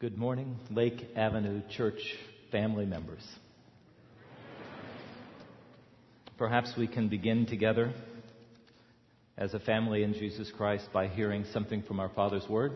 [0.00, 1.98] Good morning, Lake Avenue Church
[2.52, 3.26] family members.
[6.36, 7.92] Perhaps we can begin together
[9.36, 12.74] as a family in Jesus Christ by hearing something from our Father's Word.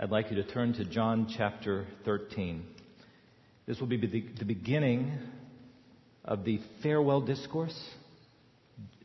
[0.00, 2.64] I'd like you to turn to John chapter 13.
[3.66, 5.12] This will be the beginning
[6.24, 7.78] of the farewell discourse.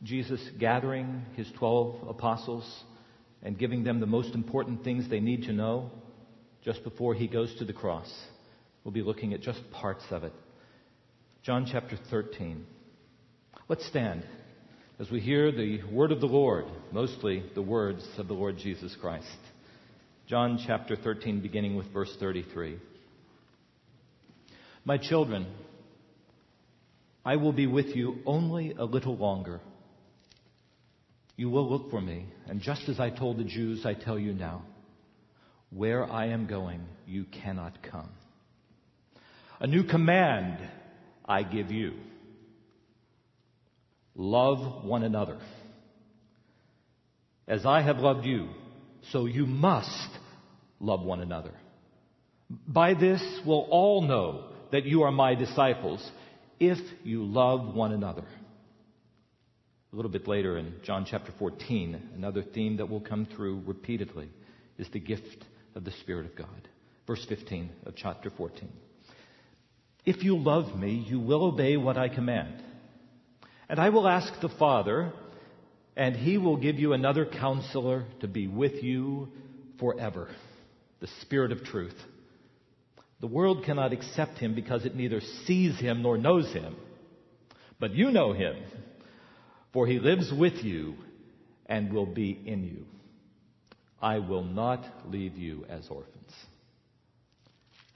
[0.02, 2.84] Jesus gathering his 12 apostles
[3.42, 5.90] and giving them the most important things they need to know
[6.64, 8.12] just before he goes to the cross.
[8.84, 10.32] We'll be looking at just parts of it.
[11.42, 12.66] John chapter 13.
[13.68, 14.24] Let's stand
[14.98, 18.96] as we hear the word of the Lord, mostly the words of the Lord Jesus
[19.00, 19.26] Christ.
[20.26, 22.78] John chapter 13, beginning with verse 33.
[24.84, 25.46] My children,
[27.24, 29.60] I will be with you only a little longer.
[31.36, 34.32] You will look for me, and just as I told the Jews, I tell you
[34.32, 34.64] now.
[35.70, 38.08] Where I am going, you cannot come.
[39.60, 40.58] A new command
[41.24, 41.94] I give you.
[44.14, 45.38] Love one another.
[47.46, 48.48] As I have loved you,
[49.12, 50.08] so you must
[50.80, 51.52] love one another.
[52.66, 56.10] By this will all know that you are my disciples
[56.58, 58.24] if you love one another.
[59.92, 64.28] A little bit later in John chapter 14, another theme that will come through repeatedly
[64.78, 66.68] is the gift of the Spirit of God.
[67.06, 68.68] Verse 15 of chapter 14.
[70.04, 72.62] If you love me, you will obey what I command.
[73.68, 75.12] And I will ask the Father,
[75.96, 79.28] and he will give you another counselor to be with you
[79.78, 80.28] forever
[81.00, 81.94] the Spirit of truth.
[83.20, 86.76] The world cannot accept him because it neither sees him nor knows him.
[87.80, 88.56] But you know him,
[89.72, 90.94] for he lives with you
[91.66, 92.86] and will be in you.
[94.00, 96.32] I will not leave you as orphans.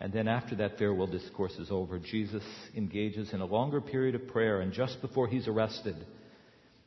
[0.01, 2.43] And then after that farewell discourse is over, Jesus
[2.77, 5.95] engages in a longer period of prayer, and just before he's arrested,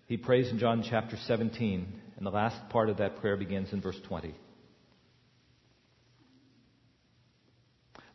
[0.08, 3.82] he prays in John chapter 17, and the last part of that prayer begins in
[3.82, 4.36] verse 20.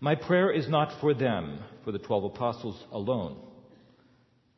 [0.00, 3.38] My prayer is not for them, for the twelve apostles alone.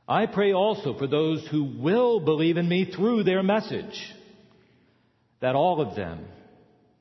[0.08, 4.12] I pray also for those who will believe in me through their message
[5.40, 6.24] that all of them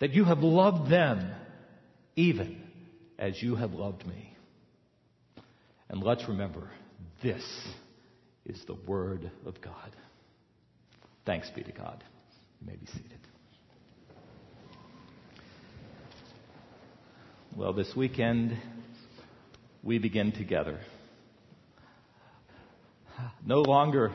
[0.00, 1.32] that you have loved them
[2.16, 2.62] even
[3.18, 4.36] as you have loved me.
[5.88, 6.70] And let's remember,
[7.22, 7.44] this
[8.44, 9.94] is the Word of God.
[11.24, 12.02] Thanks be to God.
[12.60, 13.18] You may be seated.
[17.56, 18.58] Well, this weekend,
[19.82, 20.80] we begin together.
[23.46, 24.12] No longer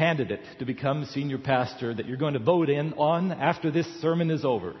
[0.00, 4.30] candidate to become senior pastor that you're going to vote in on after this sermon
[4.30, 4.74] is over.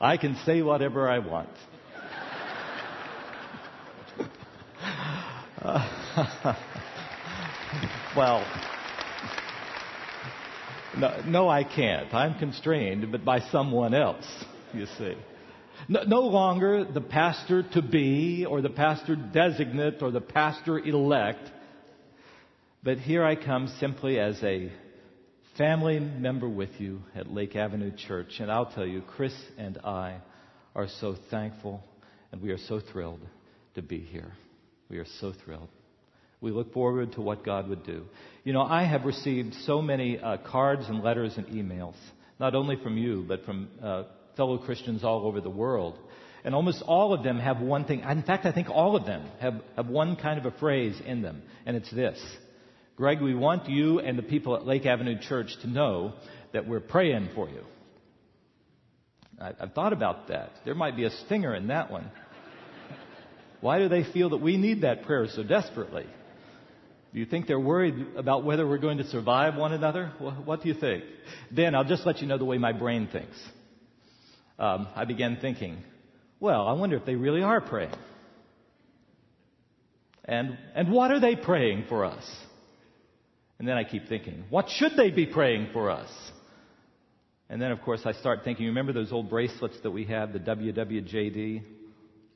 [0.00, 1.48] I can say whatever I want.
[5.62, 6.56] Uh,
[8.16, 8.44] well,
[10.98, 12.12] no, no, I can't.
[12.12, 14.26] I'm constrained, but by someone else,
[14.74, 15.14] you see.
[15.88, 21.48] No, no longer the pastor to be, or the pastor designate, or the pastor elect
[22.82, 24.72] but here I come simply as a
[25.56, 28.40] family member with you at Lake Avenue Church.
[28.40, 30.18] And I'll tell you, Chris and I
[30.74, 31.84] are so thankful
[32.32, 33.20] and we are so thrilled
[33.74, 34.32] to be here.
[34.88, 35.68] We are so thrilled.
[36.40, 38.04] We look forward to what God would do.
[38.42, 41.94] You know, I have received so many uh, cards and letters and emails,
[42.40, 44.04] not only from you, but from uh,
[44.36, 45.98] fellow Christians all over the world.
[46.44, 48.00] And almost all of them have one thing.
[48.00, 51.22] In fact, I think all of them have, have one kind of a phrase in
[51.22, 52.18] them, and it's this
[52.96, 56.12] Greg, we want you and the people at Lake Avenue Church to know
[56.52, 57.64] that we're praying for you.
[59.40, 60.50] I, have thought about that.
[60.64, 62.10] There might be a stinger in that one.
[63.60, 66.06] Why do they feel that we need that prayer so desperately?
[67.12, 70.12] Do you think they're worried about whether we're going to survive one another?
[70.18, 71.04] What do you think?
[71.50, 73.36] Then I'll just let you know the way my brain thinks.
[74.58, 75.78] Um, I began thinking,
[76.40, 77.94] well, I wonder if they really are praying.
[80.24, 82.24] And, and what are they praying for us?
[83.62, 86.10] And then I keep thinking, what should they be praying for us?
[87.48, 90.40] And then, of course, I start thinking, remember those old bracelets that we have, the
[90.40, 91.62] WWJD?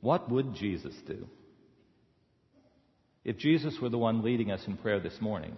[0.02, 1.26] What would Jesus do?
[3.24, 5.56] If Jesus were the one leading us in prayer this morning,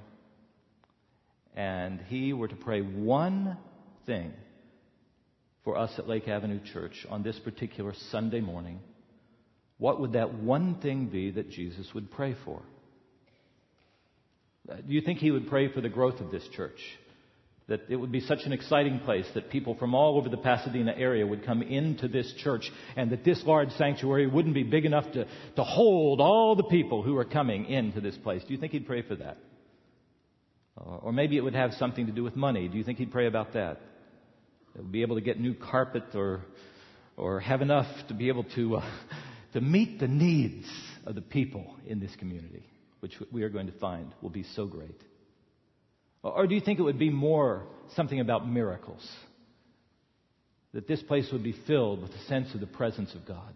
[1.54, 3.58] and he were to pray one
[4.06, 4.32] thing
[5.64, 8.80] for us at Lake Avenue Church on this particular Sunday morning,
[9.76, 12.62] what would that one thing be that Jesus would pray for?
[14.68, 16.78] Do you think he would pray for the growth of this church?
[17.68, 20.94] That it would be such an exciting place that people from all over the Pasadena
[20.96, 25.10] area would come into this church and that this large sanctuary wouldn't be big enough
[25.12, 25.26] to,
[25.56, 28.42] to hold all the people who are coming into this place.
[28.42, 29.36] Do you think he'd pray for that?
[30.76, 32.68] Or maybe it would have something to do with money.
[32.68, 33.80] Do you think he'd pray about that?
[34.90, 36.42] Be able to get new carpet or,
[37.16, 38.90] or have enough to be able to, uh,
[39.54, 40.66] to meet the needs
[41.04, 42.64] of the people in this community,
[43.00, 45.00] which we are going to find will be so great.
[46.22, 47.64] Or do you think it would be more
[47.94, 49.06] something about miracles?
[50.74, 53.54] That this place would be filled with a sense of the presence of God.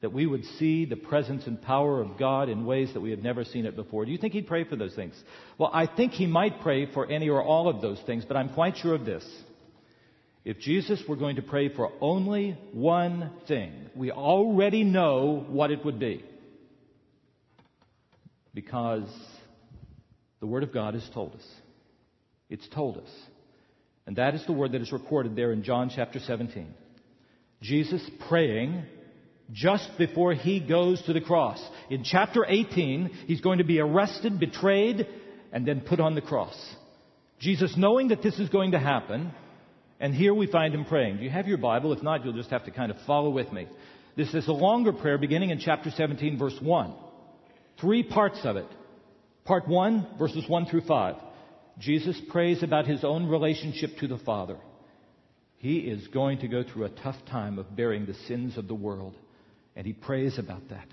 [0.00, 3.20] That we would see the presence and power of God in ways that we have
[3.22, 4.04] never seen it before.
[4.04, 5.14] Do you think he'd pray for those things?
[5.58, 8.50] Well, I think he might pray for any or all of those things, but I'm
[8.50, 9.26] quite sure of this.
[10.44, 15.84] If Jesus were going to pray for only one thing, we already know what it
[15.84, 16.24] would be.
[18.56, 19.06] Because
[20.40, 21.46] the Word of God has told us.
[22.48, 23.10] It's told us.
[24.06, 26.66] And that is the word that is recorded there in John chapter 17.
[27.60, 28.84] Jesus praying
[29.52, 31.62] just before he goes to the cross.
[31.90, 35.06] In chapter 18, he's going to be arrested, betrayed,
[35.52, 36.56] and then put on the cross.
[37.40, 39.32] Jesus, knowing that this is going to happen,
[40.00, 41.18] and here we find him praying.
[41.18, 41.92] Do you have your Bible?
[41.92, 43.66] If not, you'll just have to kind of follow with me.
[44.16, 46.94] This is a longer prayer beginning in chapter 17, verse 1.
[47.80, 48.66] Three parts of it.
[49.44, 51.16] Part 1, verses 1 through 5.
[51.78, 54.56] Jesus prays about his own relationship to the Father.
[55.58, 58.74] He is going to go through a tough time of bearing the sins of the
[58.74, 59.14] world,
[59.74, 60.86] and he prays about that.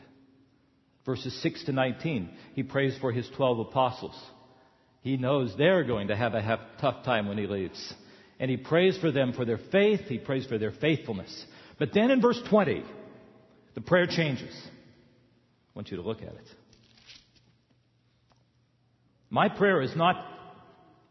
[1.05, 4.19] Verses 6 to 19, he prays for his 12 apostles.
[5.01, 7.93] He knows they're going to have a tough time when he leaves.
[8.39, 11.45] And he prays for them for their faith, he prays for their faithfulness.
[11.77, 12.83] But then in verse 20,
[13.75, 14.53] the prayer changes.
[14.65, 16.47] I want you to look at it.
[19.33, 20.23] My prayer is not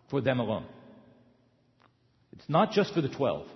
[0.09, 0.65] for them alone.
[2.35, 3.49] It's not just for the 12.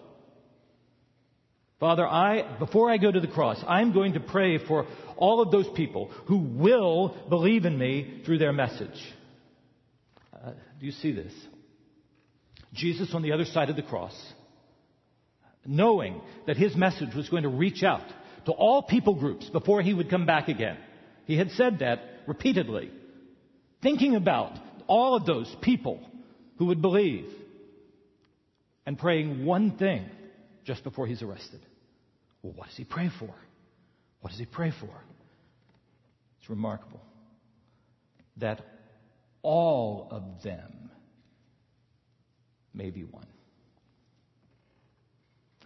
[1.78, 5.52] Father, I, before I go to the cross, I'm going to pray for all of
[5.52, 9.00] those people who will believe in me through their message.
[10.34, 11.32] Uh, do you see this?
[12.72, 14.16] Jesus on the other side of the cross,
[15.64, 18.08] knowing that his message was going to reach out
[18.46, 20.76] to all people groups before he would come back again.
[21.24, 22.90] He had said that repeatedly,
[23.82, 24.52] thinking about
[24.86, 26.00] all of those people
[26.58, 27.28] who would believe
[28.84, 30.06] and praying one thing
[30.64, 31.60] just before he's arrested.
[32.42, 33.34] Well, what does he pray for?
[34.20, 34.90] What does he pray for?
[36.40, 37.00] It's remarkable
[38.38, 38.60] that
[39.42, 40.90] all of them
[42.74, 43.26] may be one.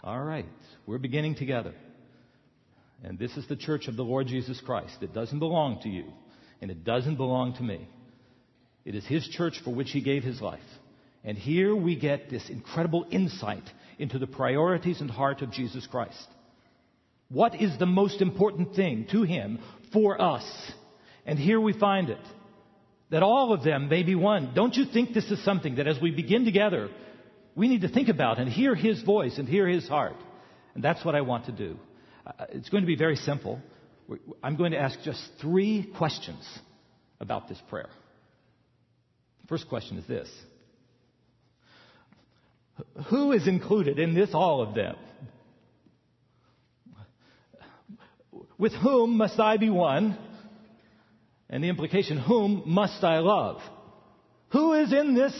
[0.03, 0.47] All right,
[0.87, 1.75] we're beginning together.
[3.03, 4.97] And this is the church of the Lord Jesus Christ.
[5.03, 6.05] It doesn't belong to you,
[6.61, 7.89] and it doesn't belong to me.
[8.85, 10.61] It is His church for which He gave His life.
[11.25, 13.65] And here we get this incredible insight
[13.99, 16.27] into the priorities and heart of Jesus Christ.
[17.29, 19.59] What is the most important thing to Him
[19.93, 20.45] for us?
[21.27, 22.19] And here we find it.
[23.11, 24.53] That all of them may be one.
[24.55, 26.89] Don't you think this is something that as we begin together,
[27.55, 30.17] we need to think about and hear His voice and hear His heart?
[30.75, 31.77] And that's what I want to do.
[32.27, 33.61] Uh, it's going to be very simple.
[34.43, 36.47] I'm going to ask just three questions
[37.21, 37.89] about this prayer.
[39.51, 40.31] First question is this
[43.09, 44.97] who is included in this all of them?
[48.57, 50.17] With whom must I be one?
[51.49, 53.61] And the implication, whom must I love?
[54.53, 55.35] Who is in this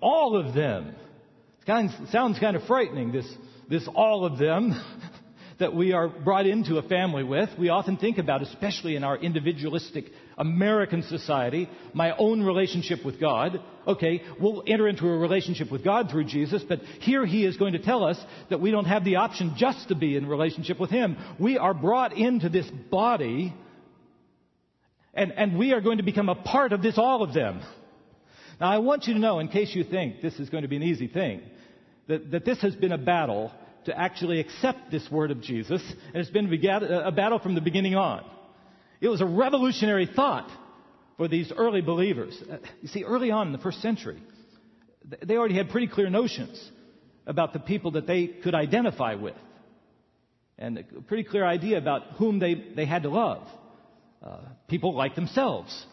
[0.00, 0.96] all of them?
[1.64, 3.32] It sounds kind of frightening, this,
[3.70, 4.72] this all of them.
[5.62, 9.16] that we are brought into a family with, we often think about, especially in our
[9.16, 13.60] individualistic American society, my own relationship with God.
[13.86, 17.74] Okay, we'll enter into a relationship with God through Jesus, but here he is going
[17.74, 18.18] to tell us
[18.50, 21.16] that we don't have the option just to be in relationship with him.
[21.38, 23.54] We are brought into this body,
[25.14, 27.62] and, and we are going to become a part of this all of them.
[28.60, 30.76] Now I want you to know, in case you think this is going to be
[30.76, 31.40] an easy thing,
[32.08, 33.52] that, that this has been a battle
[33.86, 37.94] to actually accept this word of Jesus, and it's been a battle from the beginning
[37.94, 38.24] on.
[39.00, 40.48] It was a revolutionary thought
[41.16, 42.40] for these early believers.
[42.50, 44.22] Uh, you see, early on in the first century,
[45.24, 46.70] they already had pretty clear notions
[47.26, 49.34] about the people that they could identify with.
[50.58, 53.48] And a pretty clear idea about whom they, they had to love.
[54.22, 55.86] Uh, people like themselves.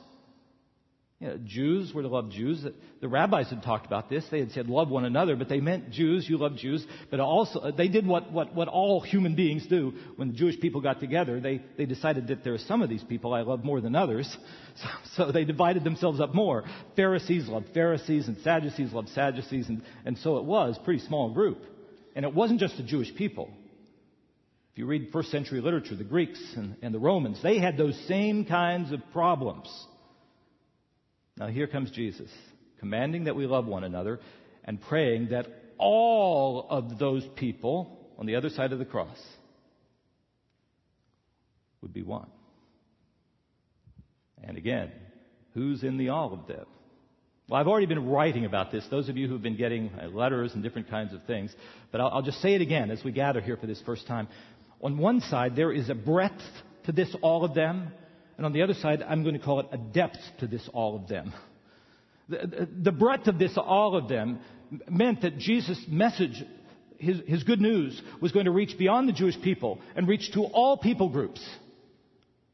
[1.19, 2.65] You know, Jews were to love Jews.
[3.01, 4.23] The rabbis had talked about this.
[4.31, 6.85] They had said love one another, but they meant Jews, you love Jews.
[7.11, 9.91] But also, they did what, what, what all human beings do.
[10.15, 13.03] When the Jewish people got together, they, they decided that there are some of these
[13.03, 14.35] people I love more than others.
[14.79, 14.87] So,
[15.25, 16.63] so they divided themselves up more.
[16.95, 21.65] Pharisees loved Pharisees, and Sadducees loved Sadducees, and, and so it was, pretty small group.
[22.15, 23.49] And it wasn't just the Jewish people.
[24.71, 27.99] If you read first century literature, the Greeks and, and the Romans, they had those
[28.07, 29.67] same kinds of problems.
[31.39, 32.29] Now here comes Jesus,
[32.79, 34.19] commanding that we love one another
[34.65, 39.17] and praying that all of those people on the other side of the cross
[41.81, 42.27] would be one.
[44.43, 44.91] And again,
[45.53, 46.65] who's in the all of them?
[47.47, 50.53] Well, I've already been writing about this, those of you who've been getting uh, letters
[50.53, 51.55] and different kinds of things,
[51.91, 54.27] but I'll, I'll just say it again as we gather here for this first time.
[54.81, 56.41] On one side, there is a breadth
[56.85, 57.91] to this all of them,
[58.39, 60.95] and on the other side, I'm going to call it a depth to this all
[60.95, 61.33] of them.
[62.29, 64.39] The, the breadth of this all of them
[64.87, 66.41] meant that Jesus' message,
[66.99, 70.45] his, his good news, was going to reach beyond the Jewish people and reach to
[70.45, 71.45] all people groups.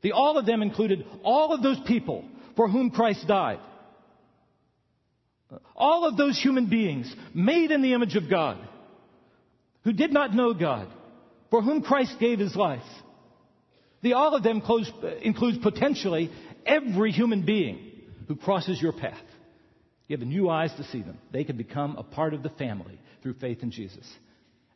[0.02, 2.26] The all of them included all of those people
[2.56, 3.60] for whom Christ died.
[5.76, 8.58] All of those human beings made in the image of God,
[9.84, 10.88] who did not know God,
[11.52, 12.82] for whom Christ gave his life.
[14.06, 16.30] The all of them close, uh, includes potentially
[16.64, 17.80] every human being
[18.28, 19.18] who crosses your path.
[20.08, 21.18] You have new eyes to see them.
[21.32, 24.08] They can become a part of the family through faith in Jesus.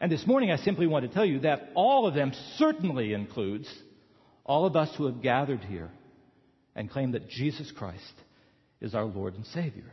[0.01, 3.71] And this morning I simply want to tell you that all of them certainly includes
[4.45, 5.91] all of us who have gathered here
[6.75, 8.13] and claim that Jesus Christ
[8.81, 9.91] is our Lord and Savior.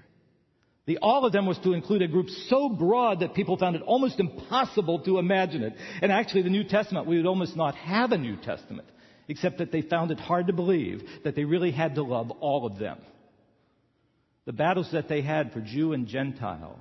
[0.86, 3.82] The all of them was to include a group so broad that people found it
[3.82, 5.74] almost impossible to imagine it.
[6.00, 8.88] And actually, the New Testament, we would almost not have a New Testament
[9.28, 12.66] except that they found it hard to believe that they really had to love all
[12.66, 12.98] of them.
[14.44, 16.78] The battles that they had for Jew and Gentile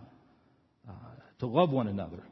[0.88, 0.92] uh,
[1.40, 2.24] to love one another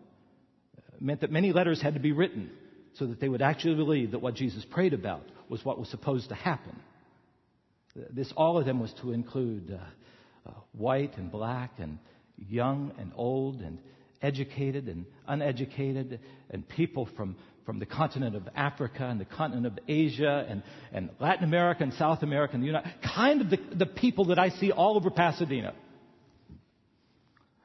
[1.00, 2.51] meant that many letters had to be written
[2.93, 6.29] so that they would actually believe that what Jesus prayed about was what was supposed
[6.29, 6.79] to happen.
[8.12, 12.00] This, all of them was to include uh, uh, white and black and
[12.38, 13.79] young and old and
[14.22, 19.79] educated and uneducated and people from from the continent of Africa and the continent of
[19.88, 23.86] Asia and, and Latin America and South America and the United, kind of the, the
[23.86, 25.74] people that I see all over Pasadena.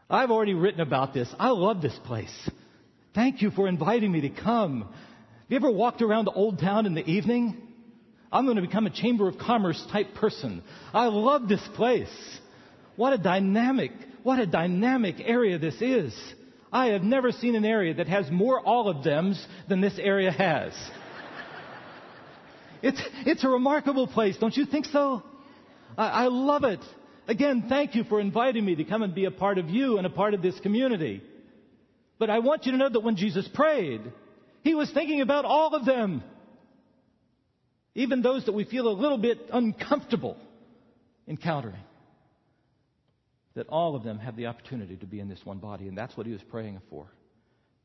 [0.09, 1.29] I've already written about this.
[1.39, 2.51] I love this place.
[3.15, 4.83] Thank you for inviting me to come.
[4.83, 4.91] Have
[5.49, 7.57] you ever walked around the old town in the evening?
[8.31, 10.63] I'm going to become a Chamber of Commerce type person.
[10.93, 12.09] I love this place.
[12.97, 16.15] What a dynamic, what a dynamic area this is.
[16.73, 20.73] I have never seen an area that has more olive thems than this area has.
[22.81, 25.25] It's, it's a remarkable place, don't you think so?
[25.97, 26.79] I, I love it.
[27.27, 30.07] Again, thank you for inviting me to come and be a part of you and
[30.07, 31.21] a part of this community.
[32.21, 34.01] But I want you to know that when Jesus prayed,
[34.63, 36.23] he was thinking about all of them.
[37.97, 40.37] Even those that we feel a little bit uncomfortable
[41.27, 41.83] encountering
[43.59, 45.89] that all of them have the opportunity to be in this one body.
[45.89, 47.09] And that's what he was praying for,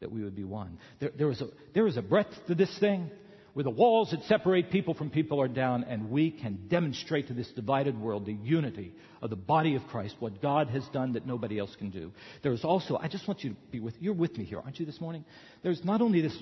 [0.01, 0.77] that we would be one.
[0.99, 3.09] There, there, is, a, there is a breadth to this thing
[3.53, 7.33] where the walls that separate people from people are down, and we can demonstrate to
[7.33, 11.25] this divided world the unity of the body of Christ, what God has done that
[11.25, 12.11] nobody else can do.
[12.43, 14.85] There's also, I just want you to be with, you're with me here, aren't you,
[14.85, 15.25] this morning?
[15.63, 16.37] There's not only this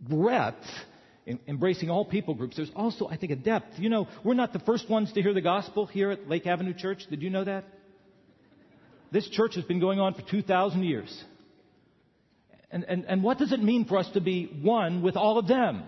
[0.00, 0.56] breadth,
[1.24, 3.78] in embracing all people groups, there's also, I think, a depth.
[3.78, 6.74] You know, we're not the first ones to hear the gospel here at Lake Avenue
[6.74, 7.04] Church.
[7.08, 7.64] Did you know that?
[9.12, 11.24] This church has been going on for 2,000 years.
[12.70, 15.46] And, and, and what does it mean for us to be one with all of
[15.46, 15.84] them?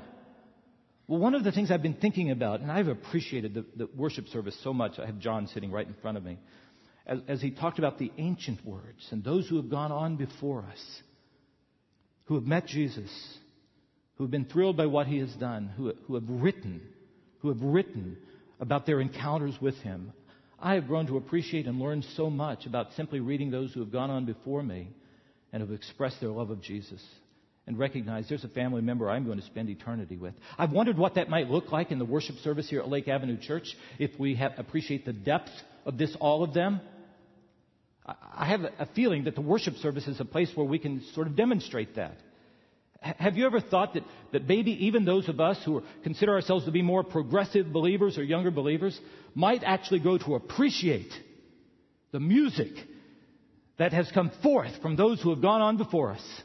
[1.09, 4.29] Well, one of the things I've been thinking about, and I've appreciated the, the worship
[4.29, 6.39] service so much, I have John sitting right in front of me,
[7.07, 10.65] as, as he talked about the ancient words and those who have gone on before
[10.71, 11.01] us,
[12.27, 13.11] who have met Jesus,
[14.17, 16.83] who have been thrilled by what he has done, who, who have written,
[17.41, 18.19] who have written
[18.61, 20.13] about their encounters with him.
[20.61, 23.93] I have grown to appreciate and learn so much about simply reading those who have
[23.93, 24.89] gone on before me
[25.53, 27.03] and have expressed their love of Jesus
[27.67, 30.35] and recognize there's a family member I'm going to spend eternity with.
[30.59, 33.39] I've wondered what that might look like in the worship service here at Lake Avenue
[33.39, 35.51] Church if we have, appreciate the depth
[35.85, 36.81] of this, all of them.
[38.07, 41.27] I have a feeling that the worship service is a place where we can sort
[41.27, 42.17] of demonstrate that.
[43.01, 44.03] Have you ever thought that,
[44.33, 48.25] that maybe even those of us who consider ourselves to be more progressive believers or
[48.25, 48.99] younger believers
[49.35, 51.13] might actually go to appreciate
[52.11, 52.73] the music
[53.79, 56.43] that has come forth from those who have gone on before us.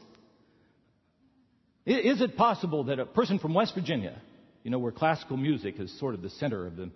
[1.86, 4.16] Is it possible that a person from West Virginia,
[4.62, 6.90] you know, where classical music is sort of the center of the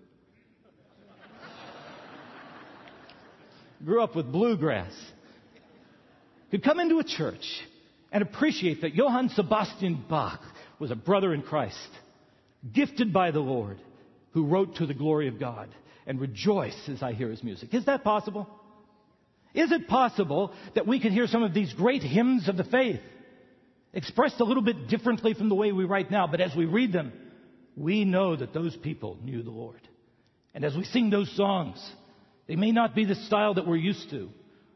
[3.85, 4.93] grew up with bluegrass,
[6.51, 7.45] could come into a church
[8.11, 10.41] and appreciate that Johann Sebastian Bach
[10.79, 11.77] was a brother in Christ,
[12.73, 13.79] gifted by the Lord,
[14.33, 15.69] who wrote to the glory of God,
[16.07, 17.75] and rejoice as I hear his music.
[17.75, 18.49] Is that possible?
[19.55, 23.01] Is it possible that we could hear some of these great hymns of the faith
[23.93, 26.93] expressed a little bit differently from the way we write now, but as we read
[26.93, 27.13] them,
[27.77, 29.81] we know that those people knew the Lord.
[30.55, 31.79] And as we sing those songs,
[32.47, 34.31] they may not be the style that we're used to,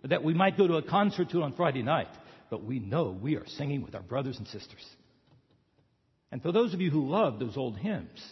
[0.05, 2.09] that we might go to a concert to on Friday night,
[2.53, 4.87] but we know we are singing with our brothers and sisters.
[6.31, 8.23] And for those of you who love those old hymns,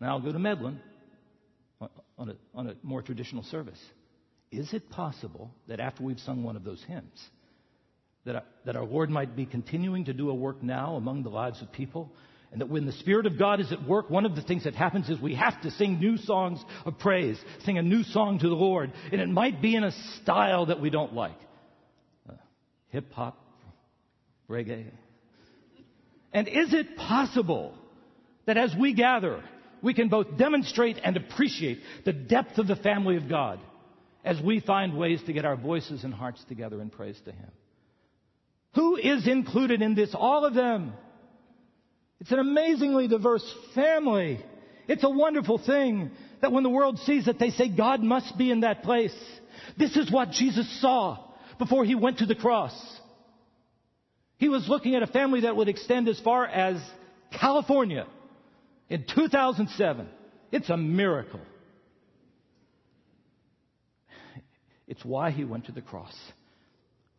[0.00, 0.78] now I'll go to Medlin
[1.80, 3.80] on a, on a more traditional service.
[4.52, 7.20] Is it possible that after we've sung one of those hymns,
[8.24, 11.60] that that our Lord might be continuing to do a work now among the lives
[11.62, 12.12] of people
[12.52, 14.76] and that when the Spirit of God is at work, one of the things that
[14.76, 18.48] happens is we have to sing new songs of praise, sing a new song to
[18.48, 18.92] the Lord.
[19.10, 19.90] And it might be in a
[20.22, 21.34] style that we don't like
[22.88, 23.38] hip hop,
[24.48, 24.86] reggae.
[26.32, 27.74] And is it possible
[28.46, 29.42] that as we gather,
[29.82, 33.60] we can both demonstrate and appreciate the depth of the family of God
[34.24, 37.50] as we find ways to get our voices and hearts together in praise to Him?
[38.74, 40.14] Who is included in this?
[40.14, 40.92] All of them.
[42.20, 44.44] It's an amazingly diverse family.
[44.88, 48.50] It's a wonderful thing that when the world sees it, they say God must be
[48.50, 49.14] in that place.
[49.78, 51.25] This is what Jesus saw
[51.58, 52.74] before he went to the cross.
[54.38, 56.80] He was looking at a family that would extend as far as
[57.32, 58.06] California
[58.88, 60.08] in 2007.
[60.52, 61.40] It's a miracle.
[64.86, 66.14] It's why he went to the cross.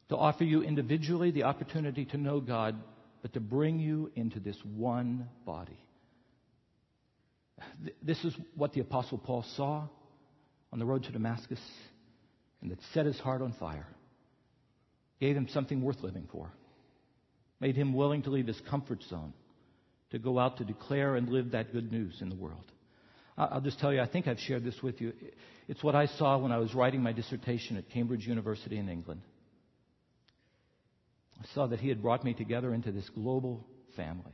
[0.10, 2.76] To offer you individually the opportunity to know God
[3.22, 5.78] but to bring you into this one body.
[8.02, 9.88] This is what the Apostle Paul saw
[10.72, 11.60] on the road to Damascus,
[12.62, 13.88] and that set his heart on fire,
[15.20, 16.52] gave him something worth living for,
[17.60, 19.34] made him willing to leave his comfort zone
[20.12, 22.72] to go out to declare and live that good news in the world.
[23.38, 25.14] I'll just tell you, I think I've shared this with you.
[25.68, 29.22] It's what I saw when I was writing my dissertation at Cambridge University in England.
[31.40, 33.64] I saw that He had brought me together into this global
[33.96, 34.34] family,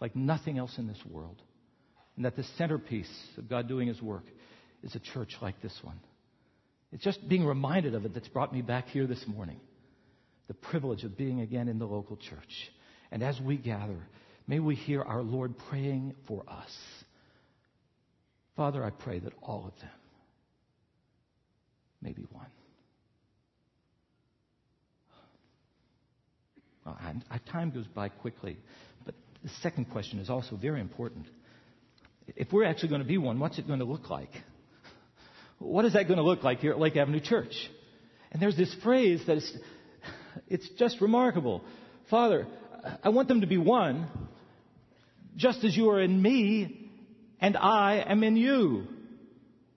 [0.00, 1.40] like nothing else in this world.
[2.16, 4.24] And that the centerpiece of God doing His work
[4.82, 5.98] is a church like this one.
[6.92, 9.60] It's just being reminded of it that's brought me back here this morning.
[10.50, 12.72] The privilege of being again in the local church.
[13.12, 14.08] And as we gather,
[14.48, 16.76] may we hear our Lord praying for us.
[18.56, 19.90] Father, I pray that all of them
[22.02, 22.48] may be one.
[26.84, 28.58] Our time goes by quickly,
[29.06, 31.26] but the second question is also very important.
[32.26, 34.32] If we're actually going to be one, what's it going to look like?
[35.60, 37.54] What is that going to look like here at Lake Avenue Church?
[38.32, 39.56] And there's this phrase that is,
[40.48, 41.62] it's just remarkable.
[42.10, 42.46] Father,
[43.02, 44.08] I want them to be one,
[45.36, 46.90] just as you are in me
[47.40, 48.86] and I am in you.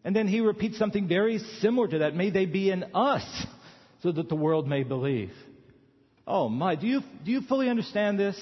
[0.03, 2.15] And then he repeats something very similar to that.
[2.15, 3.23] May they be in us
[4.01, 5.31] so that the world may believe.
[6.27, 8.39] Oh my, do you, do you fully understand this?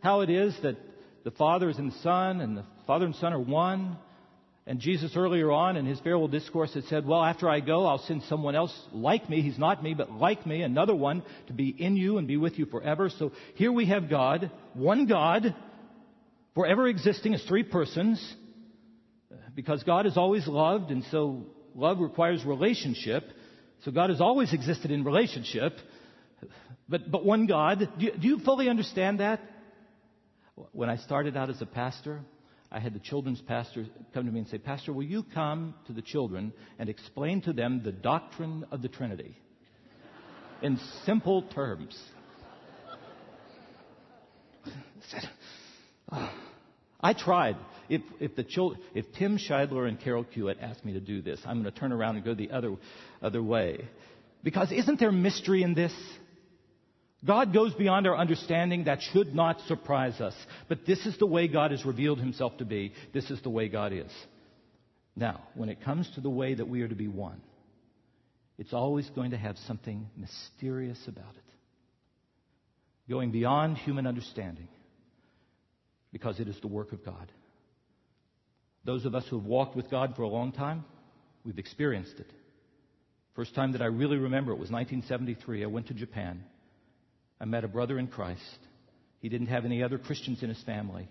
[0.00, 0.76] How it is that
[1.24, 3.96] the Father is in the Son and the Father and Son are one?
[4.68, 8.04] And Jesus earlier on in his farewell discourse had said, well, after I go, I'll
[8.06, 9.40] send someone else like me.
[9.40, 12.58] He's not me, but like me, another one to be in you and be with
[12.58, 13.08] you forever.
[13.08, 15.54] So here we have God, one God,
[16.54, 18.22] forever existing as three persons,
[19.54, 23.24] because God is always loved, and so love requires relationship.
[23.86, 25.78] So God has always existed in relationship.
[26.90, 27.88] But, but one God.
[27.98, 29.40] Do you, do you fully understand that?
[30.72, 32.20] When I started out as a pastor,
[32.70, 35.92] I had the children's pastor come to me and say, Pastor, will you come to
[35.92, 39.34] the children and explain to them the doctrine of the Trinity
[40.60, 41.98] in simple terms?
[46.10, 47.56] I oh, tried.
[47.88, 48.44] If, if, the
[48.94, 51.92] if Tim Scheidler and Carol Hewitt asked me to do this, I'm going to turn
[51.92, 52.76] around and go the other,
[53.22, 53.88] other way.
[54.42, 55.92] Because isn't there mystery in this?
[57.24, 58.84] God goes beyond our understanding.
[58.84, 60.34] That should not surprise us.
[60.68, 62.92] But this is the way God has revealed himself to be.
[63.12, 64.12] This is the way God is.
[65.16, 67.40] Now, when it comes to the way that we are to be one,
[68.56, 71.42] it's always going to have something mysterious about it.
[73.10, 74.68] Going beyond human understanding.
[76.12, 77.32] Because it is the work of God.
[78.84, 80.84] Those of us who have walked with God for a long time,
[81.44, 82.30] we've experienced it
[83.38, 85.62] First time that I really remember it was 1973.
[85.62, 86.42] I went to Japan.
[87.40, 88.58] I met a brother in Christ.
[89.20, 91.08] He didn't have any other Christians in his family.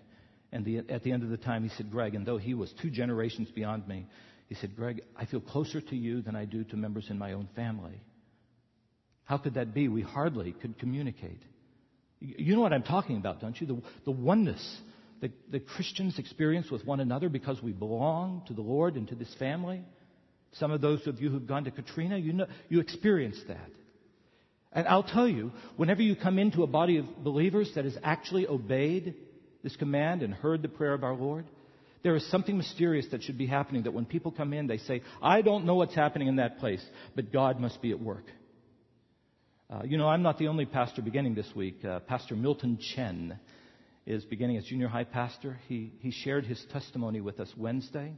[0.52, 2.72] And the, at the end of the time, he said, Greg, and though he was
[2.80, 4.06] two generations beyond me,
[4.48, 7.32] he said, Greg, I feel closer to you than I do to members in my
[7.32, 8.00] own family.
[9.24, 9.88] How could that be?
[9.88, 11.42] We hardly could communicate.
[12.20, 13.66] You know what I'm talking about, don't you?
[13.66, 14.80] The, the oneness
[15.20, 19.14] that, that Christians experience with one another because we belong to the Lord and to
[19.14, 19.82] this family.
[20.52, 23.70] Some of those of you who've gone to Katrina, you know, you experience that.
[24.72, 28.46] And I'll tell you, whenever you come into a body of believers that has actually
[28.46, 29.14] obeyed
[29.62, 31.46] this command and heard the prayer of our Lord,
[32.02, 35.02] there is something mysterious that should be happening that when people come in, they say,
[35.22, 36.84] I don't know what's happening in that place,
[37.16, 38.24] but God must be at work.
[39.70, 41.84] Uh, you know, I'm not the only pastor beginning this week.
[41.84, 43.38] Uh, pastor Milton Chen
[44.06, 45.58] is beginning as junior high pastor.
[45.68, 48.14] He, he shared his testimony with us Wednesday.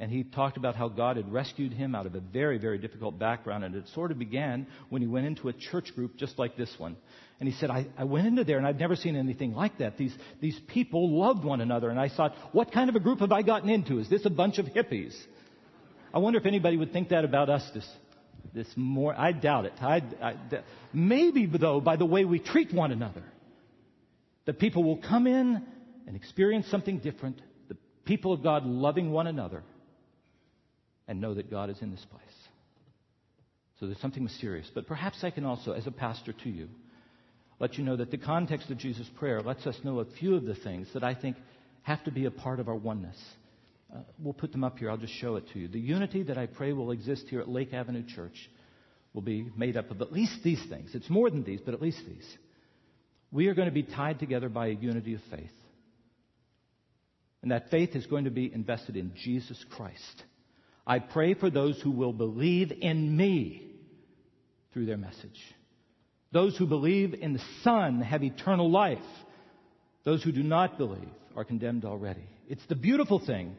[0.00, 3.18] And he talked about how God had rescued him out of a very, very difficult
[3.18, 3.64] background.
[3.64, 6.72] And it sort of began when he went into a church group just like this
[6.78, 6.96] one.
[7.40, 9.98] And he said, I, I went into there and I've never seen anything like that.
[9.98, 11.90] These, these people loved one another.
[11.90, 13.98] And I thought, what kind of a group have I gotten into?
[13.98, 15.16] Is this a bunch of hippies?
[16.14, 17.88] I wonder if anybody would think that about us this,
[18.54, 19.18] this more.
[19.18, 19.72] I doubt it.
[19.80, 20.34] I, I,
[20.92, 23.24] maybe, though, by the way we treat one another,
[24.46, 25.60] that people will come in
[26.06, 27.42] and experience something different.
[27.68, 29.64] The people of God loving one another
[31.08, 32.22] and know that God is in this place.
[33.80, 34.70] So there's something mysterious.
[34.72, 36.68] But perhaps I can also, as a pastor to you,
[37.58, 40.44] let you know that the context of Jesus' prayer lets us know a few of
[40.44, 41.36] the things that I think
[41.82, 43.16] have to be a part of our oneness.
[43.92, 44.90] Uh, we'll put them up here.
[44.90, 45.68] I'll just show it to you.
[45.68, 48.50] The unity that I pray will exist here at Lake Avenue Church
[49.14, 50.90] will be made up of at least these things.
[50.94, 52.26] It's more than these, but at least these.
[53.32, 55.50] We are going to be tied together by a unity of faith.
[57.42, 60.24] And that faith is going to be invested in Jesus Christ.
[60.88, 63.62] I pray for those who will believe in me
[64.72, 65.38] through their message.
[66.32, 68.98] Those who believe in the Son have eternal life.
[70.04, 72.26] Those who do not believe are condemned already.
[72.48, 73.54] It's the beautiful thing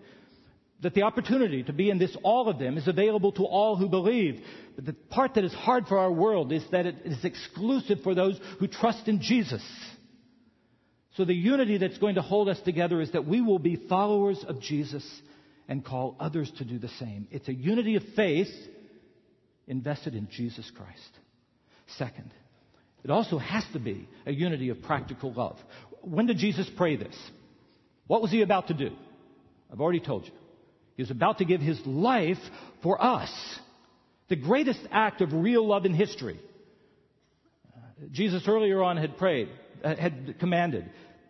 [0.82, 3.90] that the opportunity to be in this all of them is available to all who
[3.90, 4.42] believe.
[4.76, 8.16] But the part that is hard for our world is that it is exclusive for
[8.16, 9.64] those who trust in Jesus.
[11.16, 14.44] So the unity that's going to hold us together is that we will be followers
[14.48, 15.06] of Jesus
[15.70, 17.28] and call others to do the same.
[17.32, 18.50] It's a unity of faith
[19.68, 21.12] invested in Jesus Christ.
[21.98, 22.32] Second,
[23.04, 25.58] it also has to be a unity of practical love.
[26.02, 27.16] When did Jesus pray this?
[28.08, 28.90] What was he about to do?
[29.72, 30.32] I've already told you.
[30.98, 32.40] He was about to give his life
[32.82, 33.32] for us.
[34.28, 36.40] The greatest act of real love in history.
[37.76, 39.50] Uh, Jesus earlier on had prayed,
[39.84, 40.90] uh, had commanded,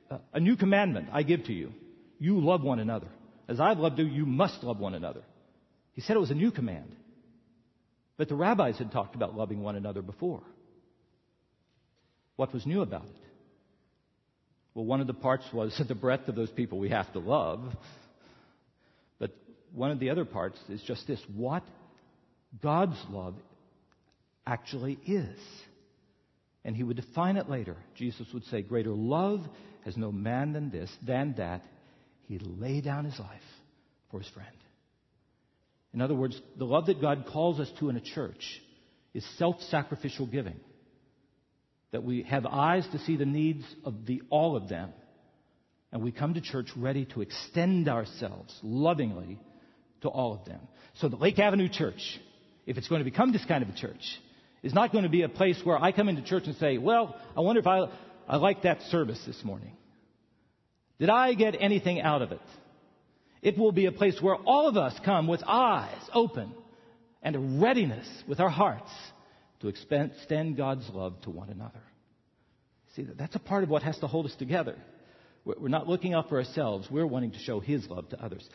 [0.10, 1.74] uh, a new commandment I give to you.
[2.20, 3.08] You love one another.
[3.50, 5.24] As I've loved you, you must love one another.
[5.94, 6.96] He said it was a new command.
[8.16, 10.44] But the rabbis had talked about loving one another before.
[12.36, 13.16] What was new about it?
[14.76, 17.64] Well, one of the parts was the breadth of those people we have to love.
[19.18, 19.32] But
[19.74, 21.64] one of the other parts is just this what
[22.62, 23.34] God's love
[24.46, 25.40] actually is.
[26.64, 27.78] And he would define it later.
[27.96, 29.42] Jesus would say, Greater love
[29.86, 31.64] has no man than this, than that
[32.30, 33.42] he lay down his life
[34.12, 34.48] for his friend.
[35.96, 38.62] In other words, the love that God calls us to in a church
[39.16, 40.60] is self sacrificial giving
[41.92, 44.94] that we have eyes to see the needs of the all of them.
[45.92, 49.40] And we come to church ready to extend ourselves lovingly
[50.02, 50.60] to all of them.
[50.98, 52.20] So the Lake Avenue Church,
[52.68, 54.04] if it's going to become this kind of a church,
[54.62, 57.20] is not going to be a place where I come into church and say, well,
[57.36, 57.90] I wonder if I,
[58.28, 59.72] I like that service this morning.
[61.00, 62.42] Did I get anything out of it?
[63.42, 66.54] It will be a place where all of us come with eyes open
[67.22, 68.92] and a readiness with our hearts
[69.62, 71.82] to extend God's love to one another.
[72.96, 74.76] See, that's a part of what has to hold us together.
[75.46, 76.88] We're not looking out for ourselves.
[76.92, 78.48] We're wanting to show His love to others.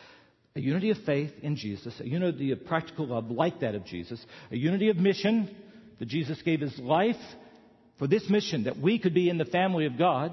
[0.55, 4.23] A unity of faith in Jesus, a unity of practical love like that of Jesus,
[4.51, 5.53] a unity of mission
[5.99, 7.15] that Jesus gave His life
[7.97, 10.31] for this mission that we could be in the family of God.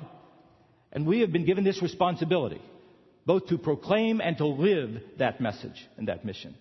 [0.92, 2.60] And we have been given this responsibility,
[3.24, 6.54] both to proclaim and to live that message and that mission.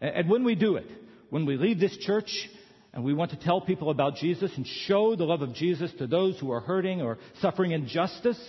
[0.00, 0.86] And when we do it,
[1.30, 2.48] when we leave this church
[2.92, 6.06] and we want to tell people about Jesus and show the love of Jesus to
[6.06, 8.40] those who are hurting or suffering injustice.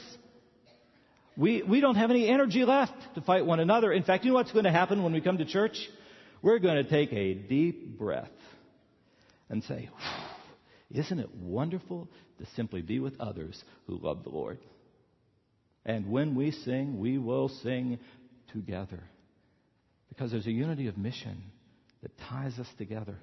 [1.35, 3.91] We, we don't have any energy left to fight one another.
[3.91, 5.77] In fact, you know what's going to happen when we come to church?
[6.41, 8.29] We're going to take a deep breath
[9.49, 9.89] and say,
[10.91, 12.07] Isn't it wonderful
[12.39, 14.59] to simply be with others who love the Lord?
[15.87, 17.97] And when we sing, we will sing
[18.51, 19.01] together.
[20.09, 21.41] Because there's a unity of mission
[22.03, 23.15] that ties us together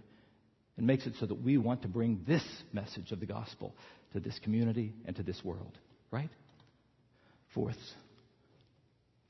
[0.76, 3.74] and makes it so that we want to bring this message of the gospel
[4.12, 5.78] to this community and to this world,
[6.10, 6.30] right?
[7.54, 7.76] Fourth,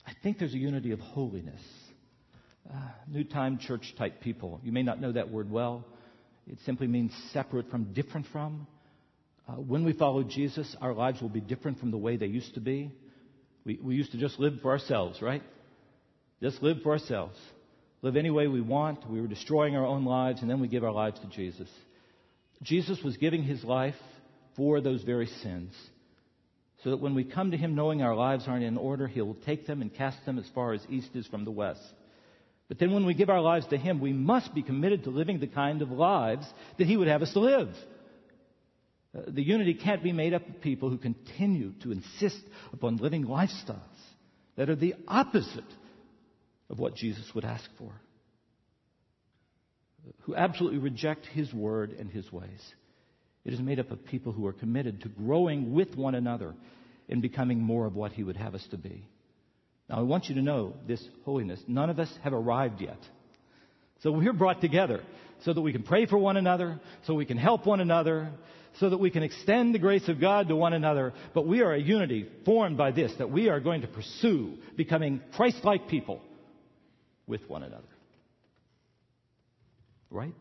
[0.06, 1.60] I think there's a unity of holiness.
[2.70, 2.76] Uh,
[3.08, 4.60] New Time church type people.
[4.62, 5.84] You may not know that word well.
[6.46, 8.66] It simply means separate from, different from.
[9.46, 12.54] Uh, when we follow Jesus, our lives will be different from the way they used
[12.54, 12.92] to be.
[13.64, 15.42] We, we used to just live for ourselves, right?
[16.42, 17.38] Just live for ourselves.
[18.02, 19.08] Live any way we want.
[19.08, 21.68] We were destroying our own lives, and then we give our lives to Jesus.
[22.62, 23.94] Jesus was giving his life
[24.56, 25.74] for those very sins.
[26.82, 29.66] So that when we come to him knowing our lives aren't in order, he'll take
[29.66, 31.80] them and cast them as far as east is from the west.
[32.68, 35.40] But then when we give our lives to him, we must be committed to living
[35.40, 36.46] the kind of lives
[36.78, 37.68] that he would have us to live.
[39.16, 42.40] Uh, the unity can't be made up of people who continue to insist
[42.72, 43.78] upon living lifestyles
[44.56, 45.64] that are the opposite
[46.70, 47.92] of what Jesus would ask for,
[50.22, 52.60] who absolutely reject his word and his ways.
[53.44, 56.54] It is made up of people who are committed to growing with one another
[57.08, 59.06] and becoming more of what he would have us to be.
[59.88, 61.60] Now, I want you to know this holiness.
[61.68, 62.98] None of us have arrived yet.
[64.02, 65.02] So we're brought together
[65.42, 68.30] so that we can pray for one another, so we can help one another,
[68.80, 71.12] so that we can extend the grace of God to one another.
[71.32, 75.20] But we are a unity formed by this, that we are going to pursue becoming
[75.36, 76.20] Christ-like people
[77.26, 77.84] with one another.
[80.10, 80.34] Right?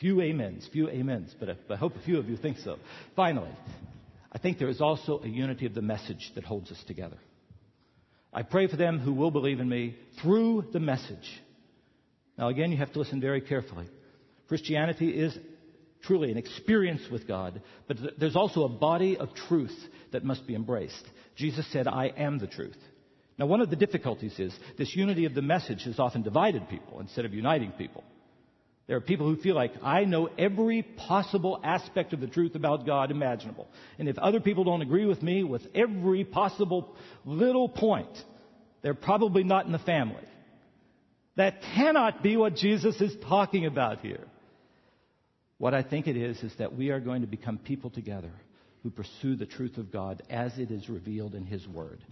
[0.00, 2.78] Few amens, few amens, but I hope a few of you think so.
[3.14, 3.50] Finally,
[4.32, 7.18] I think there is also a unity of the message that holds us together.
[8.32, 11.28] I pray for them who will believe in me through the message.
[12.40, 13.86] Now, again, you have to listen very carefully.
[14.48, 15.38] Christianity is
[16.04, 19.78] truly an experience with God, but there's also a body of truth
[20.12, 21.04] that must be embraced.
[21.36, 22.78] Jesus said, I am the truth.
[23.38, 27.00] Now, one of the difficulties is this unity of the message has often divided people
[27.00, 28.04] instead of uniting people.
[28.86, 32.86] There are people who feel like, I know every possible aspect of the truth about
[32.86, 33.68] God imaginable.
[33.98, 38.16] And if other people don't agree with me with every possible little point,
[38.80, 40.24] they're probably not in the family.
[41.40, 44.26] That cannot be what Jesus is talking about here.
[45.56, 48.32] What I think it is, is that we are going to become people together
[48.82, 52.04] who pursue the truth of God as it is revealed in His Word.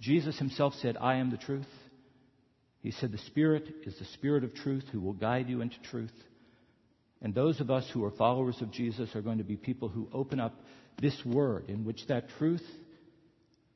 [0.00, 1.68] Jesus Himself said, I am the truth.
[2.80, 6.10] He said, The Spirit is the Spirit of truth who will guide you into truth.
[7.22, 10.08] And those of us who are followers of Jesus are going to be people who
[10.12, 10.60] open up
[11.00, 12.66] this Word in which that truth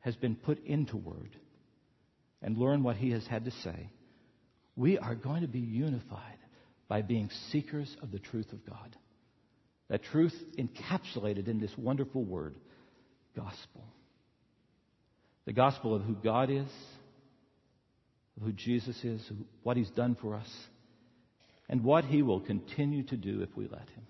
[0.00, 1.30] has been put into Word
[2.42, 3.90] and learn what He has had to say.
[4.78, 6.38] We are going to be unified
[6.86, 8.96] by being seekers of the truth of God.
[9.88, 12.54] That truth encapsulated in this wonderful word,
[13.34, 13.82] gospel.
[15.46, 16.68] The gospel of who God is,
[18.36, 19.20] of who Jesus is,
[19.64, 20.48] what he's done for us,
[21.68, 24.06] and what he will continue to do if we let him.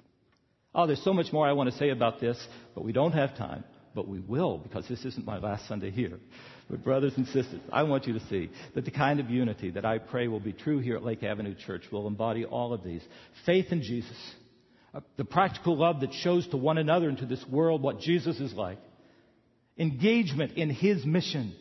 [0.75, 2.39] Oh, there's so much more I want to say about this,
[2.75, 3.65] but we don't have time.
[3.99, 6.21] But we will, because this isn't my last Sunday here.
[6.71, 9.85] But brothers and sisters, I want you to see that the kind of unity that
[9.85, 13.03] I pray will be true here at Lake Avenue Church will embody all of these.
[13.45, 14.17] Faith in Jesus.
[14.95, 18.39] Uh, the practical love that shows to one another and to this world what Jesus
[18.39, 18.79] is like.
[19.77, 21.53] Engagement in His mission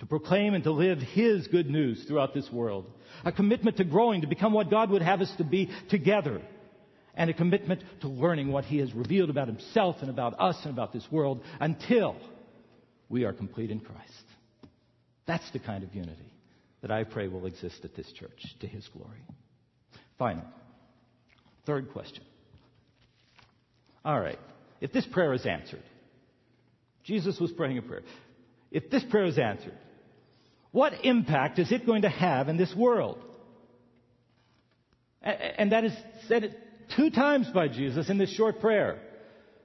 [0.00, 2.86] to proclaim and to live His good news throughout this world.
[3.24, 6.42] A commitment to growing to become what God would have us to be together.
[7.14, 10.72] And a commitment to learning what He has revealed about Himself and about us and
[10.72, 12.16] about this world until
[13.08, 14.24] we are complete in Christ.
[15.26, 16.32] That's the kind of unity
[16.82, 19.22] that I pray will exist at this church to His glory.
[20.18, 20.44] Final,
[21.66, 22.24] third question.
[24.04, 24.38] All right,
[24.80, 25.82] if this prayer is answered,
[27.04, 28.02] Jesus was praying a prayer.
[28.70, 29.76] If this prayer is answered,
[30.72, 33.18] what impact is it going to have in this world?
[35.22, 35.92] And that is
[36.28, 36.56] said
[36.96, 39.00] two times by Jesus in this short prayer.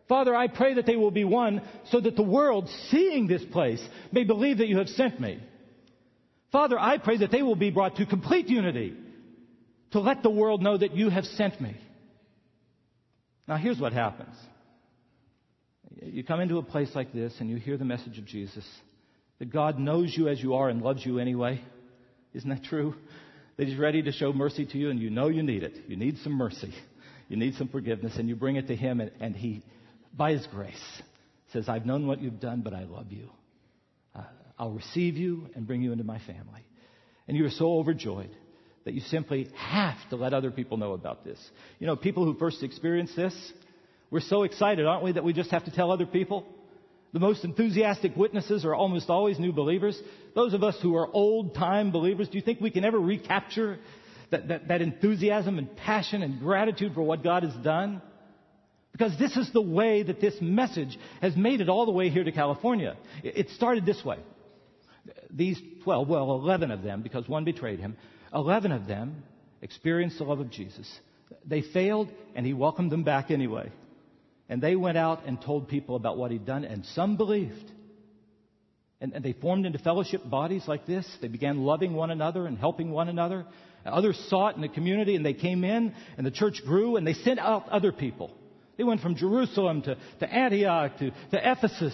[0.08, 3.86] Father, I pray that they will be one so that the world, seeing this place,
[4.12, 5.40] may believe that you have sent me.
[6.52, 8.94] Father, I pray that they will be brought to complete unity
[9.92, 11.76] to let the world know that you have sent me.
[13.48, 14.36] Now, here's what happens.
[16.02, 18.66] You come into a place like this and you hear the message of Jesus
[19.40, 21.62] that God knows you as you are and loves you anyway.
[22.34, 22.96] Isn't that true?
[23.58, 25.78] That He's ready to show mercy to you and you know you need it.
[25.88, 26.74] You need some mercy.
[27.28, 29.64] You need some forgiveness and you bring it to Him and, and He,
[30.16, 31.02] by His grace,
[31.54, 33.30] says, I've known what you've done, but I love you.
[34.16, 34.24] Uh,
[34.58, 36.66] I'll receive you and bring you into my family.
[37.28, 38.30] And you are so overjoyed
[38.84, 41.40] that you simply have to let other people know about this.
[41.80, 43.34] You know, people who first experience this,
[44.12, 46.46] we're so excited, aren't we, that we just have to tell other people?
[47.12, 50.00] The most enthusiastic witnesses are almost always new believers.
[50.36, 53.80] Those of us who are old time believers, do you think we can ever recapture
[54.32, 58.02] that, that, that enthusiasm and passion and gratitude for what God has done?
[58.92, 62.24] Because this is the way that this message has made it all the way here
[62.24, 62.96] to California.
[63.24, 64.20] It started this way.
[65.30, 67.98] These 12, well, 11 of them, because one betrayed him,
[68.34, 69.24] 11 of them
[69.62, 70.90] experienced the love of Jesus.
[71.46, 73.72] They failed, and he welcomed them back anyway.
[74.48, 77.72] And they went out and told people about what he'd done, and some believed.
[79.02, 81.06] And, and, they formed into fellowship bodies like this.
[81.22, 83.46] They began loving one another and helping one another.
[83.86, 87.06] Others saw it in the community, and they came in, and the church grew, and
[87.06, 88.32] they sent out other people.
[88.78, 91.94] They went from Jerusalem to, to Antioch to, to Ephesus.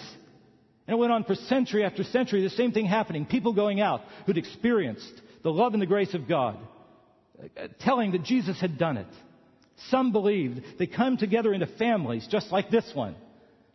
[0.88, 3.26] And it went on for century after century, the same thing happening.
[3.26, 6.58] People going out who'd experienced the love and the grace of God,
[7.40, 9.08] uh, telling that Jesus had done it.
[9.90, 10.62] Some believed.
[10.80, 13.16] They come together into families just like this one.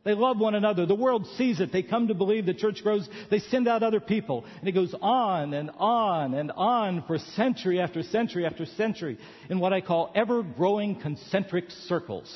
[0.07, 0.87] They love one another.
[0.87, 1.73] The world sees it.
[1.73, 3.09] They come to believe the church grows.
[3.29, 4.45] They send out other people.
[4.61, 9.19] And it goes on and on and on for century after century after century
[9.51, 12.33] in what I call ever growing concentric circles.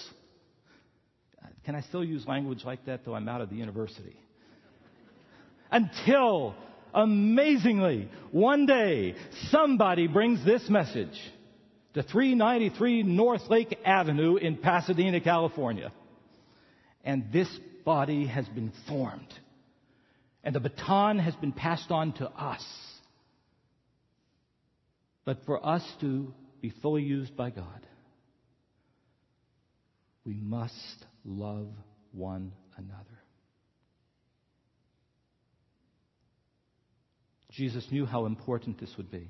[1.41, 4.17] Uh, can I still use language like that though I'm out of the university?
[5.71, 6.57] Until,
[6.93, 9.15] amazingly, one day
[9.51, 11.17] somebody brings this message
[11.95, 15.93] to 393 North Lake Avenue in Pasadena, California.
[17.05, 17.49] And this
[17.85, 19.33] body has been formed.
[20.45, 22.65] And the baton has been passed on to us.
[25.25, 27.87] But for us to be fully used by God,
[30.25, 31.69] we must love
[32.13, 33.05] one another.
[37.51, 39.29] Jesus knew how important this would be.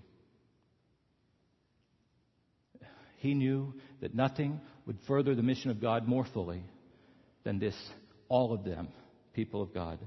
[3.18, 6.62] He knew that nothing would further the mission of God more fully
[7.44, 7.74] than this,
[8.28, 8.88] all of them,
[9.34, 9.98] people of God,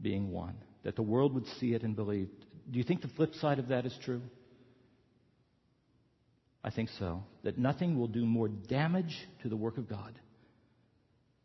[0.00, 0.54] being one.
[0.82, 2.28] That the world would see it and believe.
[2.70, 4.22] Do you think the flip side of that is true?
[6.62, 7.22] I think so.
[7.42, 10.18] That nothing will do more damage to the work of God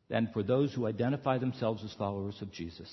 [0.09, 2.89] than for those who identify themselves as followers of Jesus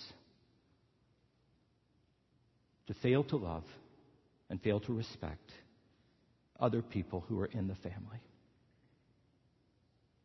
[2.86, 3.64] to fail to love
[4.50, 5.50] and fail to respect
[6.58, 8.20] other people who are in the family.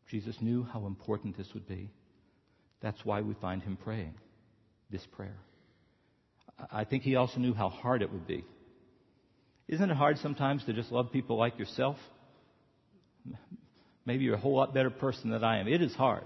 [0.10, 1.90] Jesus knew how important this would be.
[2.82, 4.14] That's why we find him praying
[4.90, 5.38] this prayer.
[6.72, 8.44] I think he also knew how hard it would be.
[9.68, 11.98] Isn't it hard sometimes to just love people like yourself?
[14.06, 15.68] Maybe you're a whole lot better person than I am.
[15.68, 16.24] It is hard.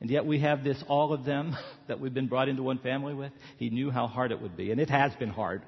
[0.00, 1.56] And yet we have this, all of them
[1.88, 3.32] that we've been brought into one family with.
[3.56, 4.70] He knew how hard it would be.
[4.70, 5.62] And it has been hard.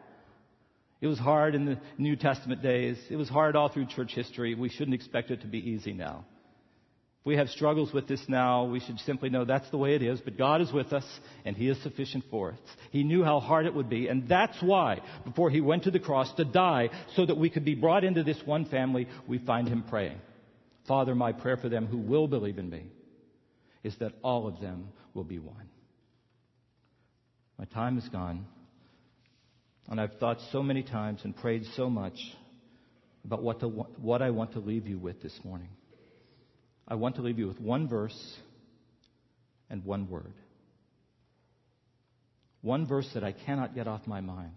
[1.00, 2.96] It was hard in the New Testament days.
[3.10, 4.54] It was hard all through church history.
[4.54, 6.24] We shouldn't expect it to be easy now.
[7.24, 10.20] We have struggles with this now, we should simply know that's the way it is,
[10.20, 11.06] but God is with us,
[11.46, 12.58] and He is sufficient for us.
[12.90, 15.98] He knew how hard it would be, and that's why, before He went to the
[15.98, 19.66] cross to die, so that we could be brought into this one family, we find
[19.66, 20.18] Him praying.
[20.86, 22.84] Father, my prayer for them who will believe in me
[23.82, 25.68] is that all of them will be one.
[27.58, 28.44] My time is gone,
[29.88, 32.18] and I've thought so many times and prayed so much
[33.24, 35.70] about what, to, what I want to leave you with this morning.
[36.86, 38.36] I want to leave you with one verse
[39.70, 40.34] and one word.
[42.60, 44.52] One verse that I cannot get off my mind.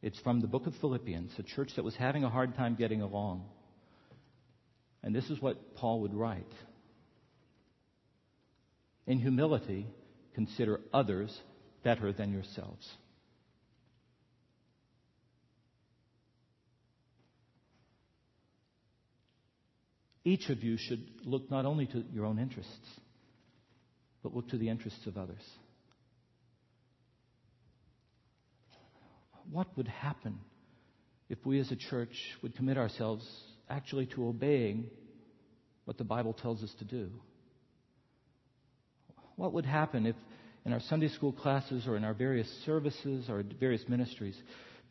[0.00, 3.02] It's from the book of Philippians, a church that was having a hard time getting
[3.02, 3.44] along.
[5.02, 6.52] And this is what Paul would write.
[9.06, 9.86] In humility,
[10.34, 11.36] consider others
[11.82, 12.88] better than yourselves.
[20.24, 22.88] Each of you should look not only to your own interests,
[24.22, 25.42] but look to the interests of others.
[29.50, 30.38] What would happen
[31.28, 33.26] if we as a church would commit ourselves
[33.68, 34.86] actually to obeying
[35.84, 37.10] what the Bible tells us to do?
[39.36, 40.16] What would happen if
[40.64, 44.40] in our Sunday school classes or in our various services or various ministries,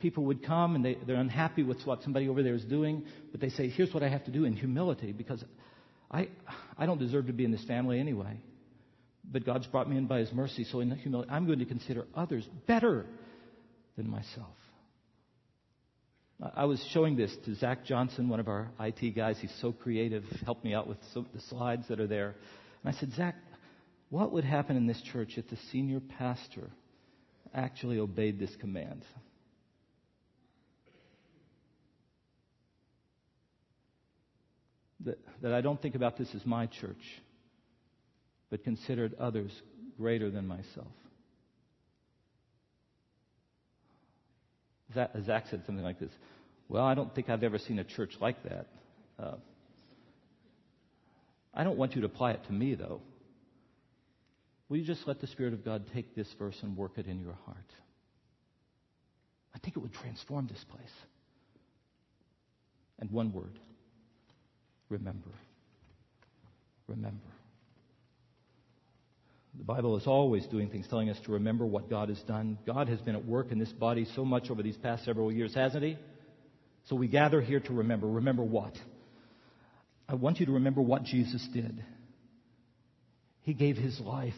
[0.02, 3.40] people would come and they, they're unhappy with what somebody over there is doing, but
[3.40, 5.44] they say, here's what I have to do in humility because
[6.10, 6.30] I,
[6.78, 8.38] I don't deserve to be in this family anyway.
[9.24, 12.06] But God's brought me in by His mercy, so in humility, I'm going to consider
[12.16, 13.06] others better
[13.96, 14.56] than myself.
[16.56, 19.38] I was showing this to Zach Johnson, one of our IT guys.
[19.40, 22.36] He's so creative, helped me out with the slides that are there.
[22.84, 23.36] And I said, Zach,
[24.10, 26.72] what would happen in this church if the senior pastor
[27.54, 29.06] actually obeyed this command?
[35.06, 37.22] That, that I don't think about this as my church,
[38.50, 39.52] but considered others
[39.98, 40.88] greater than myself.
[44.94, 46.12] Zach said something like this
[46.68, 48.68] Well, I don't think I've ever seen a church like that.
[49.18, 49.36] Uh,
[51.54, 53.02] I don't want you to apply it to me, though.
[54.70, 57.20] Will you just let the Spirit of God take this verse and work it in
[57.20, 57.58] your heart?
[59.54, 60.94] I think it would transform this place.
[63.00, 63.60] And one word
[64.92, 65.30] remember.
[66.88, 67.28] Remember.
[69.58, 72.58] The Bible is always doing things telling us to remember what God has done.
[72.66, 75.54] God has been at work in this body so much over these past several years,
[75.54, 75.98] hasn't He?
[76.88, 78.08] So we gather here to remember.
[78.08, 78.74] Remember what?
[80.08, 81.84] I want you to remember what Jesus did.
[83.42, 84.34] He gave His life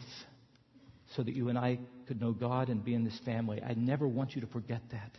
[1.16, 3.62] so that you and I could know God and be in this family.
[3.62, 5.10] I never want you to forget that.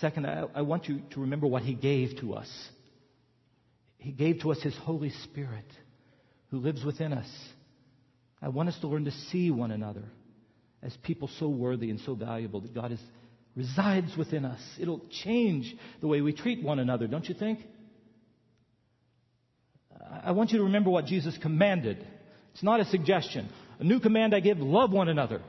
[0.00, 2.48] Second, I, I want you to remember what He gave to us.
[4.00, 5.66] He gave to us His Holy Spirit
[6.50, 7.28] who lives within us.
[8.42, 10.04] I want us to learn to see one another
[10.82, 13.00] as people so worthy and so valuable that God is,
[13.54, 14.60] resides within us.
[14.80, 17.60] It'll change the way we treat one another, don't you think?
[20.24, 22.04] I want you to remember what Jesus commanded.
[22.54, 23.50] It's not a suggestion.
[23.78, 25.42] A new command I give love one another.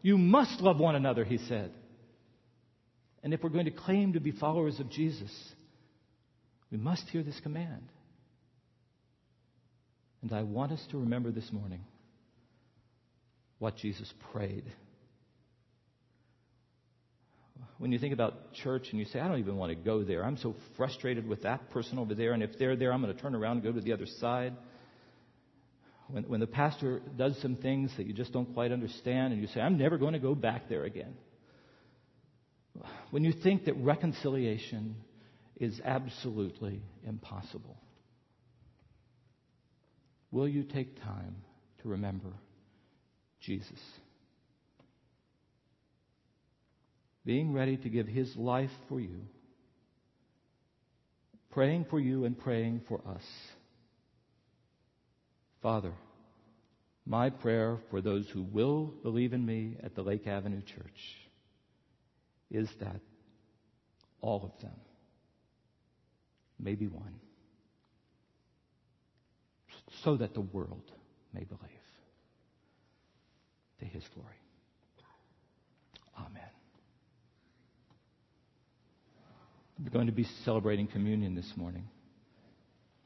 [0.00, 1.72] You must love one another, he said.
[3.24, 5.32] And if we're going to claim to be followers of Jesus,
[6.70, 7.82] we must hear this command.
[10.22, 11.84] And I want us to remember this morning
[13.58, 14.64] what Jesus prayed.
[17.78, 20.24] When you think about church and you say, I don't even want to go there.
[20.24, 23.20] I'm so frustrated with that person over there, and if they're there, I'm going to
[23.20, 24.54] turn around and go to the other side.
[26.08, 29.48] When, when the pastor does some things that you just don't quite understand, and you
[29.48, 31.14] say, I'm never going to go back there again.
[33.10, 34.96] When you think that reconciliation
[35.56, 37.76] is absolutely impossible,
[40.36, 41.34] will you take time
[41.80, 42.28] to remember
[43.40, 43.80] Jesus.
[47.24, 49.22] Being ready to give his life for you,
[51.50, 53.24] praying for you and praying for us.
[55.62, 55.94] Father,
[57.06, 61.00] my prayer for those who will believe in me at the Lake Avenue Church
[62.50, 63.00] is that
[64.20, 64.76] all of them,
[66.60, 67.14] maybe one,
[70.06, 70.92] so that the world
[71.34, 71.60] may believe
[73.80, 74.36] to his glory.
[76.16, 76.42] Amen.
[79.82, 81.88] We're going to be celebrating communion this morning.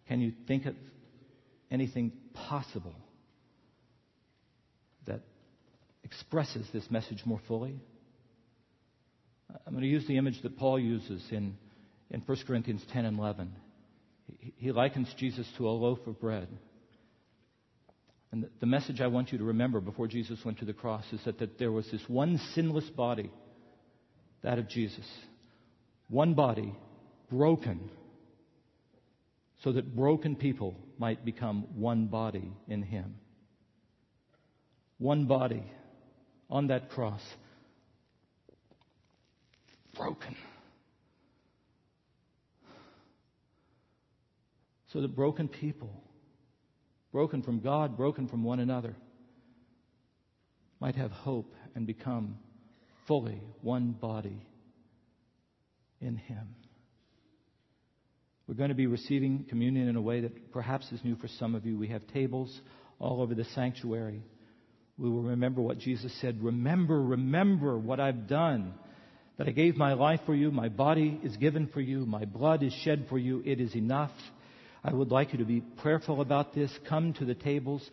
[0.08, 0.74] Can you think of
[1.70, 2.94] anything possible
[5.06, 5.22] that
[6.04, 7.80] expresses this message more fully?
[9.66, 11.56] I'm going to use the image that Paul uses in,
[12.10, 13.52] in 1 Corinthians 10 and 11.
[14.38, 16.48] He, he likens Jesus to a loaf of bread.
[18.32, 21.20] And the message I want you to remember before Jesus went to the cross is
[21.24, 23.30] that, that there was this one sinless body,
[24.42, 25.06] that of Jesus.
[26.08, 26.74] One body,
[27.30, 27.90] broken,
[29.62, 33.16] so that broken people might become one body in Him.
[34.98, 35.64] One body
[36.48, 37.22] on that cross,
[39.96, 40.36] broken.
[44.92, 46.02] So that broken people
[47.12, 48.94] broken from God, broken from one another,
[50.80, 52.38] might have hope and become
[53.06, 54.46] fully one body
[56.00, 56.54] in Him.
[58.46, 61.54] We're going to be receiving communion in a way that perhaps is new for some
[61.54, 61.78] of you.
[61.78, 62.60] We have tables
[62.98, 64.22] all over the sanctuary.
[64.98, 66.42] We will remember what Jesus said.
[66.42, 68.74] Remember, remember what I've done.
[69.38, 72.62] That I gave my life for you, my body is given for you, my blood
[72.62, 73.42] is shed for you.
[73.46, 74.10] It is enough.
[74.82, 76.70] I would like you to be prayerful about this.
[76.88, 77.88] Come to the tables.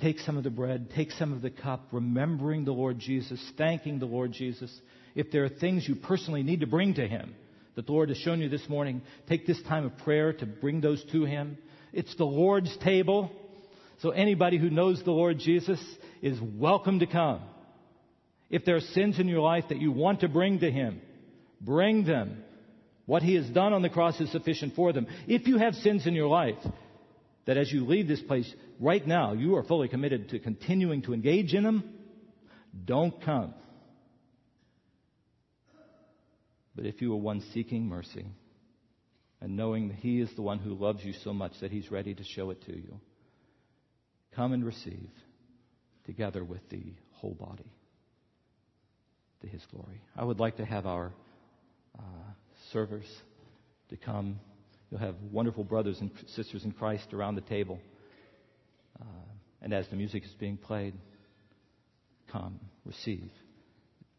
[0.00, 0.90] Take some of the bread.
[0.94, 4.70] Take some of the cup, remembering the Lord Jesus, thanking the Lord Jesus.
[5.14, 7.34] If there are things you personally need to bring to Him
[7.76, 10.80] that the Lord has shown you this morning, take this time of prayer to bring
[10.80, 11.58] those to Him.
[11.92, 13.30] It's the Lord's table.
[14.00, 15.82] So anybody who knows the Lord Jesus
[16.22, 17.40] is welcome to come.
[18.50, 21.00] If there are sins in your life that you want to bring to Him,
[21.60, 22.42] bring them.
[23.06, 25.06] What he has done on the cross is sufficient for them.
[25.28, 26.58] If you have sins in your life,
[27.46, 31.14] that as you leave this place right now, you are fully committed to continuing to
[31.14, 31.84] engage in them,
[32.84, 33.54] don't come.
[36.74, 38.26] But if you are one seeking mercy
[39.40, 42.12] and knowing that He is the one who loves you so much that He's ready
[42.12, 43.00] to show it to you,
[44.34, 45.08] come and receive
[46.04, 46.82] together with the
[47.12, 47.72] whole body
[49.40, 50.02] to His glory.
[50.16, 51.12] I would like to have our
[51.98, 52.02] uh,
[52.72, 53.06] servers
[53.90, 54.40] to come.
[54.90, 57.78] You'll have wonderful brothers and sisters in Christ around the table.
[59.00, 59.04] Uh,
[59.62, 60.94] and as the music is being played,
[62.30, 63.30] come, receive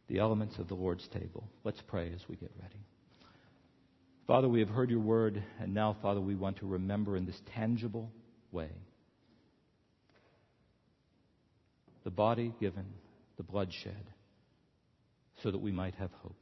[0.08, 1.50] the elements of the Lord's table.
[1.64, 2.80] Let's pray as we get ready.
[4.26, 7.40] Father, we have heard your word, and now, Father, we want to remember in this
[7.54, 8.12] tangible
[8.52, 8.70] way
[12.04, 12.86] the body given,
[13.38, 14.12] the blood shed,
[15.44, 16.42] so that we might have hope.